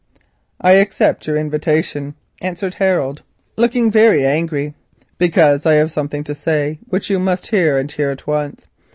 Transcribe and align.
"I 0.59 0.71
accept 0.81 1.27
your 1.27 1.37
invitation," 1.37 2.15
answered 2.41 2.73
Harold, 2.73 3.21
looking 3.55 3.91
very 3.91 4.25
angry, 4.25 4.73
"because 5.19 5.63
I 5.67 5.75
have 5.75 5.91
something 5.91 6.23
to 6.23 6.33
say 6.33 6.79
which 6.89 7.11
you 7.11 7.19
must 7.19 7.45
hear, 7.45 7.77
and 7.77 7.91
hear 7.91 8.09
at 8.09 8.25
once. 8.25 8.67